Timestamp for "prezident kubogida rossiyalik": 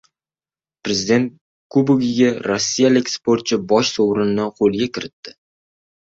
0.87-3.11